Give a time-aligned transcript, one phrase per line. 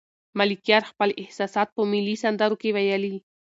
[0.39, 3.15] ملکیار خپل احساسات په ملي سندرو کې ویلي.